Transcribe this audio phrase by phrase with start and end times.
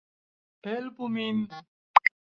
[0.65, 1.37] Helpu min!